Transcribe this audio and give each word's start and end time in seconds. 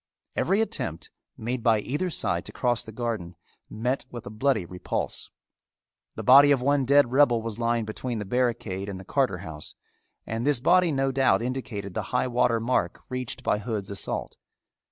Every 0.35 0.61
attempt, 0.61 1.11
made 1.37 1.61
by 1.61 1.79
either 1.79 2.09
side 2.09 2.43
to 2.45 2.51
cross 2.51 2.81
the 2.81 2.91
garden, 2.91 3.35
met 3.69 4.07
with 4.09 4.25
a 4.25 4.31
bloody 4.31 4.65
repulse. 4.65 5.29
The 6.15 6.23
body 6.23 6.49
of 6.49 6.59
one 6.59 6.85
dead 6.85 7.11
rebel 7.11 7.43
was 7.43 7.59
lying 7.59 7.85
between 7.85 8.17
the 8.17 8.25
barricade 8.25 8.89
and 8.89 8.99
the 8.99 9.05
Carter 9.05 9.37
house 9.45 9.75
and 10.25 10.43
this 10.43 10.59
body 10.59 10.91
no 10.91 11.11
doubt 11.11 11.43
indicated 11.43 11.93
the 11.93 12.01
high 12.09 12.27
water 12.27 12.59
mark 12.59 13.01
reached 13.09 13.43
by 13.43 13.59
Hood's 13.59 13.91
assault. 13.91 14.37